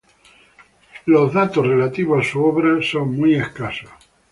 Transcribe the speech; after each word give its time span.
Los 1.05 1.31
datos 1.31 1.63
relativos 1.63 2.25
a 2.25 2.31
su 2.31 2.43
obra 2.43 2.81
son 2.81 3.15
muy 3.15 3.35
escasos. 3.35 3.91